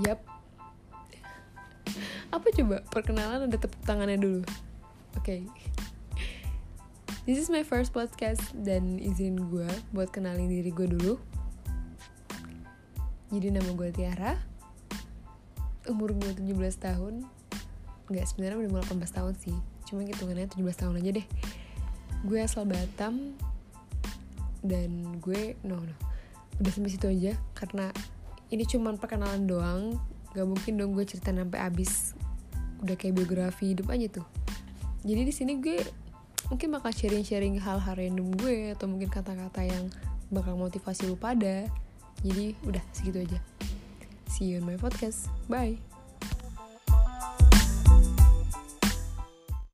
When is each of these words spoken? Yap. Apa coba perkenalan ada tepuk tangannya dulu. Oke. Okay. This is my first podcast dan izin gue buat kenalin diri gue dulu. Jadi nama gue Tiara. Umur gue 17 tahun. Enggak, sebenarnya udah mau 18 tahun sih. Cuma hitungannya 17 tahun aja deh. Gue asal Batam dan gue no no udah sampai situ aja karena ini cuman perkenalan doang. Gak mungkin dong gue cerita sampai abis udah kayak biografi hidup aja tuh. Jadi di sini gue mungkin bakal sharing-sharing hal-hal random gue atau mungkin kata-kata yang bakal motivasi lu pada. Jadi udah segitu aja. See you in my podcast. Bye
Yap. 0.00 0.24
Apa 2.32 2.46
coba 2.56 2.80
perkenalan 2.88 3.44
ada 3.44 3.56
tepuk 3.60 3.84
tangannya 3.84 4.16
dulu. 4.16 4.40
Oke. 5.20 5.44
Okay. 5.44 5.70
This 7.28 7.36
is 7.36 7.52
my 7.52 7.60
first 7.60 7.92
podcast 7.92 8.40
dan 8.56 8.96
izin 8.96 9.52
gue 9.52 9.68
buat 9.92 10.08
kenalin 10.08 10.48
diri 10.48 10.72
gue 10.72 10.88
dulu. 10.88 11.20
Jadi 13.28 13.52
nama 13.52 13.68
gue 13.76 13.92
Tiara. 13.92 14.40
Umur 15.84 16.16
gue 16.16 16.32
17 16.32 16.56
tahun. 16.80 17.28
Enggak, 18.08 18.24
sebenarnya 18.24 18.56
udah 18.56 18.70
mau 18.72 18.80
18 18.80 19.04
tahun 19.04 19.34
sih. 19.36 19.56
Cuma 19.84 20.00
hitungannya 20.08 20.48
17 20.48 20.64
tahun 20.80 20.96
aja 20.96 21.10
deh. 21.20 21.26
Gue 22.24 22.40
asal 22.40 22.64
Batam 22.64 23.36
dan 24.64 25.20
gue 25.20 25.56
no 25.64 25.76
no 25.76 25.96
udah 26.60 26.72
sampai 26.72 26.92
situ 26.92 27.08
aja 27.08 27.32
karena 27.56 27.88
ini 28.50 28.62
cuman 28.66 28.98
perkenalan 28.98 29.46
doang. 29.46 29.82
Gak 30.30 30.46
mungkin 30.46 30.78
dong 30.78 30.94
gue 30.94 31.02
cerita 31.02 31.34
sampai 31.34 31.58
abis 31.58 32.14
udah 32.80 32.96
kayak 32.96 33.18
biografi 33.18 33.74
hidup 33.74 33.90
aja 33.90 34.20
tuh. 34.20 34.26
Jadi 35.02 35.22
di 35.26 35.32
sini 35.34 35.58
gue 35.58 35.80
mungkin 36.52 36.68
bakal 36.74 36.90
sharing-sharing 36.92 37.58
hal-hal 37.58 37.94
random 37.94 38.34
gue 38.36 38.74
atau 38.74 38.86
mungkin 38.90 39.08
kata-kata 39.08 39.64
yang 39.64 39.90
bakal 40.30 40.54
motivasi 40.58 41.08
lu 41.10 41.16
pada. 41.18 41.66
Jadi 42.22 42.54
udah 42.66 42.82
segitu 42.92 43.24
aja. 43.24 43.38
See 44.30 44.54
you 44.54 44.62
in 44.62 44.64
my 44.66 44.78
podcast. 44.78 45.26
Bye 45.50 45.99